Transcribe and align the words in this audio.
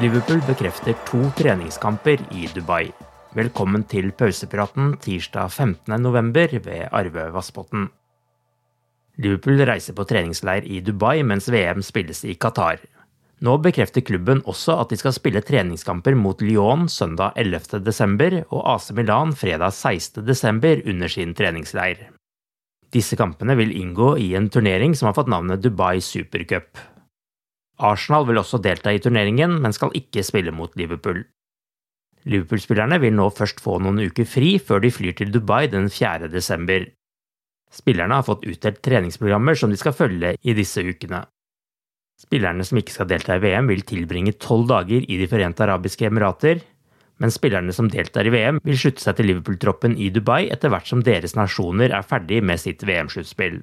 Liverpool 0.00 0.40
bekrefter 0.46 0.94
to 1.04 1.18
treningskamper 1.36 2.22
i 2.32 2.46
Dubai. 2.54 2.86
Velkommen 3.36 3.82
til 3.84 4.06
pausepraten 4.16 4.94
tirsdag 5.02 5.50
15.11. 5.52 6.60
ved 6.64 6.86
Arve 6.88 7.26
Vassbotn. 7.34 7.82
Liverpool 9.20 9.60
reiser 9.68 9.92
på 9.98 10.06
treningsleir 10.08 10.64
i 10.64 10.78
Dubai 10.80 11.20
mens 11.26 11.50
VM 11.52 11.82
spilles 11.84 12.24
i 12.24 12.32
Qatar. 12.40 12.80
Nå 13.44 13.58
bekrefter 13.60 14.00
klubben 14.00 14.40
også 14.48 14.78
at 14.80 14.94
de 14.94 14.96
skal 14.96 15.12
spille 15.12 15.42
treningskamper 15.44 16.16
mot 16.16 16.40
Lyon 16.40 16.88
søndag 16.88 17.36
11.12. 17.36 18.46
og 18.48 18.62
AC 18.72 18.88
Milan 18.96 19.36
fredag 19.36 19.76
16.12. 19.76 20.88
under 20.88 21.12
sin 21.12 21.36
treningsleir. 21.36 22.06
Disse 22.90 23.20
kampene 23.20 23.54
vil 23.58 23.76
inngå 23.76 24.14
i 24.16 24.32
en 24.34 24.48
turnering 24.48 24.96
som 24.96 25.10
har 25.10 25.18
fått 25.20 25.28
navnet 25.28 25.60
Dubai 25.60 26.00
Supercup. 26.00 26.72
Arsenal 27.80 28.26
vil 28.28 28.40
også 28.40 28.60
delta 28.62 28.92
i 28.92 29.00
turneringen, 29.02 29.58
men 29.62 29.74
skal 29.76 29.94
ikke 29.96 30.24
spille 30.26 30.52
mot 30.54 30.74
Liverpool. 30.78 31.24
Liverpool-spillerne 32.28 32.98
vil 33.00 33.14
nå 33.16 33.30
først 33.32 33.62
få 33.64 33.78
noen 33.80 34.02
uker 34.10 34.28
fri 34.28 34.58
før 34.60 34.82
de 34.84 34.92
flyr 34.92 35.16
til 35.16 35.32
Dubai 35.32 35.66
den 35.72 35.88
4. 35.88 36.28
desember. 36.32 36.84
Spillerne 37.72 38.18
har 38.18 38.26
fått 38.26 38.44
utdelt 38.50 38.82
treningsprogrammer 38.84 39.56
som 39.56 39.70
de 39.72 39.78
skal 39.80 39.96
følge 39.96 40.34
i 40.42 40.56
disse 40.58 40.82
ukene. 40.84 41.22
Spillerne 42.20 42.66
som 42.66 42.76
ikke 42.76 42.92
skal 42.92 43.08
delta 43.08 43.38
i 43.38 43.40
VM, 43.40 43.70
vil 43.70 43.86
tilbringe 43.88 44.36
tolv 44.36 44.68
dager 44.68 45.06
i 45.06 45.16
De 45.16 45.28
forente 45.30 45.64
arabiske 45.64 46.10
emirater, 46.10 46.60
mens 47.20 47.36
spillerne 47.36 47.72
som 47.72 47.88
deltar 47.88 48.28
i 48.28 48.32
VM, 48.34 48.60
vil 48.64 48.78
slutte 48.80 49.04
seg 49.04 49.16
til 49.16 49.30
Liverpool-troppen 49.30 49.96
i 49.96 50.10
Dubai 50.12 50.50
etter 50.52 50.72
hvert 50.72 50.88
som 50.88 51.04
deres 51.04 51.36
nasjoner 51.38 51.94
er 51.96 52.04
ferdig 52.04 52.42
med 52.44 52.60
sitt 52.60 52.84
VM-sluttspill. 52.84 53.62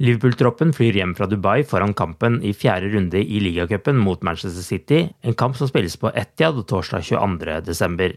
Liverpool-troppen 0.00 0.70
flyr 0.72 0.96
hjem 0.96 1.10
fra 1.12 1.26
Dubai 1.28 1.60
foran 1.68 1.92
kampen 1.92 2.38
i 2.40 2.54
fjerde 2.56 2.88
runde 2.94 3.20
i 3.20 3.40
ligacupen 3.44 3.98
mot 4.00 4.22
Manchester 4.24 4.64
City, 4.64 5.00
en 5.20 5.36
kamp 5.36 5.58
som 5.58 5.68
spilles 5.68 5.98
på 6.00 6.08
Etiad 6.16 6.56
torsdag 6.70 7.04
22.12. 7.10 8.16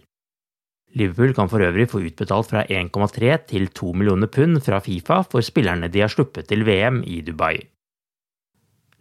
Liverpool 0.95 1.33
kan 1.35 1.51
for 1.51 1.65
øvrig 1.65 1.89
få 1.91 1.99
utbetalt 2.05 2.47
fra 2.53 2.63
1,3 2.69 3.35
til 3.49 3.67
2 3.67 3.91
millioner 3.99 4.31
pund 4.31 4.61
fra 4.63 4.79
Fifa 4.79 5.19
for 5.27 5.43
spillerne 5.43 5.91
de 5.91 6.05
har 6.05 6.13
sluppet 6.13 6.47
til 6.47 6.63
VM 6.63 7.03
i 7.03 7.19
Dubai. 7.25 7.57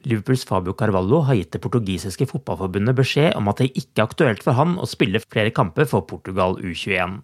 Liverpools 0.03 0.43
Fabio 0.49 0.75
Carvalho 0.75 1.20
har 1.28 1.38
gitt 1.38 1.53
det 1.54 1.62
portugisiske 1.62 2.26
fotballforbundet 2.26 2.97
beskjed 2.99 3.37
om 3.38 3.47
at 3.53 3.62
det 3.62 3.70
ikke 3.78 4.00
er 4.00 4.09
aktuelt 4.09 4.43
for 4.43 4.59
han 4.59 4.75
å 4.82 4.88
spille 4.91 5.22
flere 5.22 5.54
kamper 5.54 5.87
for 5.87 6.03
Portugal 6.09 6.59
U21. 6.59 7.20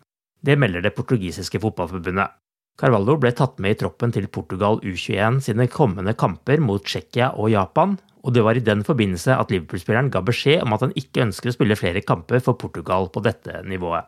Det 0.47 0.55
melder 0.55 0.87
det 0.87 0.95
portugisiske 0.95 1.59
fotballforbundet. 1.59 2.31
Carvalho 2.79 3.17
ble 3.19 3.33
tatt 3.35 3.57
med 3.59 3.75
i 3.75 3.79
troppen 3.81 4.13
til 4.15 4.29
Portugal 4.31 4.77
U21 4.87 5.41
sine 5.43 5.67
kommende 5.73 6.13
kamper 6.15 6.61
mot 6.63 6.85
Tsjekkia 6.87 7.33
og 7.35 7.51
Japan, 7.51 7.97
og 8.23 8.35
det 8.37 8.45
var 8.47 8.59
i 8.59 8.63
den 8.63 8.85
forbindelse 8.87 9.35
at 9.35 9.51
Liverpool-spilleren 9.51 10.13
ga 10.15 10.23
beskjed 10.23 10.63
om 10.63 10.77
at 10.77 10.85
han 10.87 10.95
ikke 10.99 11.25
ønsker 11.25 11.51
å 11.51 11.57
spille 11.57 11.79
flere 11.79 12.05
kamper 12.07 12.39
for 12.45 12.55
Portugal 12.61 13.11
på 13.11 13.25
dette 13.25 13.65
nivået. 13.67 14.07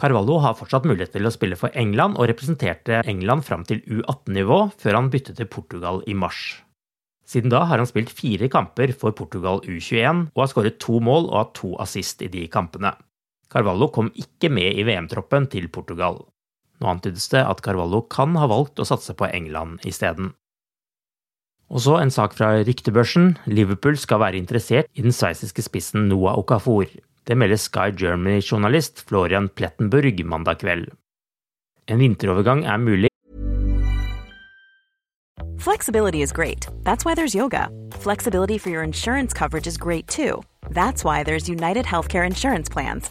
Carvalho 0.00 0.38
har 0.40 0.56
fortsatt 0.56 0.88
mulighet 0.88 1.12
til 1.12 1.28
å 1.28 1.34
spille 1.34 1.58
for 1.60 1.76
England 1.76 2.16
og 2.16 2.30
representerte 2.30 3.02
England 3.10 3.44
fram 3.44 3.66
til 3.68 3.82
U18-nivå, 3.84 4.62
før 4.80 4.96
han 4.96 5.12
byttet 5.12 5.36
til 5.36 5.50
Portugal 5.52 6.00
i 6.08 6.16
mars. 6.16 6.62
Siden 7.28 7.52
da 7.52 7.66
har 7.68 7.82
han 7.82 7.90
spilt 7.90 8.10
fire 8.16 8.48
kamper 8.50 8.94
for 8.96 9.12
Portugal 9.12 9.60
U21 9.66 10.30
og 10.32 10.40
har 10.40 10.50
skåret 10.54 10.80
to 10.80 11.02
mål 11.04 11.28
og 11.28 11.36
hatt 11.42 11.56
to 11.60 11.76
assist 11.84 12.24
i 12.24 12.32
de 12.32 12.48
kampene. 12.48 12.96
Carvalho 13.50 13.90
kom 13.92 14.08
ikke 14.16 14.48
med 14.48 14.78
i 14.78 14.86
VM-troppen 14.88 15.50
til 15.52 15.68
Portugal. 15.68 16.22
Nå 16.80 16.88
antydes 16.88 17.28
det 17.32 17.42
at 17.44 17.60
Carvalho 17.64 18.02
kan 18.08 18.36
ha 18.40 18.48
valgt 18.50 18.80
å 18.80 18.88
satse 18.88 19.14
på 19.16 19.28
England 19.28 19.84
isteden. 19.88 20.32
Og 21.70 21.84
så 21.84 22.00
en 22.00 22.10
sak 22.10 22.34
fra 22.34 22.56
ryktebørsen. 22.66 23.36
Liverpool 23.46 23.98
skal 24.00 24.22
være 24.24 24.40
interessert 24.40 24.88
i 24.98 25.04
den 25.04 25.14
sveitsiske 25.14 25.62
spissen 25.62 26.08
Noah 26.10 26.40
Okafor. 26.40 26.88
Det 27.28 27.36
melder 27.38 27.60
Sky 27.60 27.92
Germany-journalist 27.94 29.04
Florian 29.06 29.46
Plettenburg 29.54 30.24
mandag 30.26 30.64
kveld. 30.64 30.90
En 31.86 32.02
vinterovergang 32.02 32.64
er 32.66 32.78
mulig 32.78 33.10
Flexibility 35.60 36.22
is 36.22 36.32
great. 36.32 36.66
That's 36.84 37.04
why 37.04 37.14
there's 37.14 37.34
yoga. 37.34 37.68
Flexibility 37.92 38.56
for 38.56 38.70
your 38.70 38.82
insurance 38.82 39.34
coverage 39.34 39.66
is 39.66 39.76
great 39.76 40.08
too. 40.08 40.42
That's 40.70 41.04
why 41.04 41.22
there's 41.22 41.50
United 41.50 41.84
Healthcare 41.84 42.26
Insurance 42.26 42.70
Plans. 42.70 43.10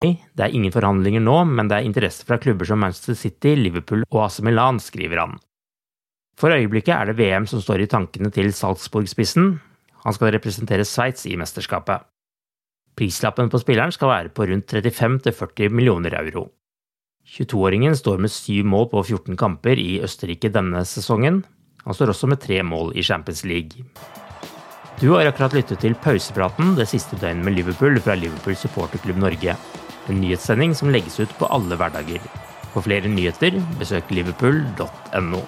Det 0.00 0.40
er 0.40 0.54
ingen 0.56 0.72
forhandlinger 0.72 1.20
nå, 1.20 1.36
men 1.44 1.68
det 1.68 1.76
er 1.76 1.84
interesse 1.84 2.24
fra 2.24 2.38
klubber 2.40 2.64
som 2.64 2.80
Manchester 2.80 3.18
City, 3.18 3.52
Liverpool 3.58 4.06
og 4.08 4.22
AC 4.24 4.38
Milan, 4.46 4.78
skriver 4.80 5.20
han. 5.20 5.34
For 6.40 6.54
øyeblikket 6.56 6.94
er 6.94 7.10
det 7.10 7.18
VM 7.18 7.44
som 7.50 7.60
står 7.60 7.84
i 7.84 7.88
tankene 7.90 8.30
til 8.32 8.48
Salzburg-spissen. 8.56 9.58
Han 10.06 10.16
skal 10.16 10.32
representere 10.32 10.86
Sveits 10.88 11.26
i 11.28 11.34
mesterskapet. 11.36 12.06
Prislappen 12.96 13.52
på 13.52 13.60
spilleren 13.60 13.92
skal 13.92 14.08
være 14.08 14.32
på 14.32 14.46
rundt 14.48 14.72
35–40 14.72 15.68
millioner 15.68 16.16
euro. 16.22 16.46
22-åringen 17.28 17.92
står 17.94 18.24
med 18.24 18.32
syv 18.32 18.64
mål 18.72 18.88
på 18.94 19.02
14 19.04 19.36
kamper 19.36 19.78
i 19.78 20.00
Østerrike 20.00 20.48
denne 20.48 20.80
sesongen. 20.88 21.42
Han 21.84 21.96
står 21.96 22.14
også 22.14 22.32
med 22.32 22.40
tre 22.40 22.62
mål 22.64 22.96
i 22.96 23.04
Champions 23.04 23.44
League. 23.44 23.84
Du 25.00 25.12
har 25.12 25.28
akkurat 25.28 25.54
lyttet 25.56 25.84
til 25.84 25.94
pausepraten 25.96 26.74
det 26.76 26.88
siste 26.88 27.20
døgnet 27.20 27.44
med 27.44 27.56
Liverpool 27.56 28.00
fra 28.00 28.16
Liverpool 28.16 28.56
supporterklubb 28.56 29.20
Norge. 29.20 29.54
En 30.10 30.18
nyhetssending 30.18 30.74
som 30.74 30.90
legges 30.90 31.20
ut 31.22 31.32
på 31.38 31.48
alle 31.54 31.78
hverdager. 31.78 32.22
For 32.74 32.82
flere 32.82 33.10
nyheter, 33.10 33.56
besøk 33.78 34.10
liverpool.no. 34.14 35.42